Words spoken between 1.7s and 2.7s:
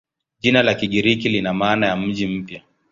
ya "mji mpya".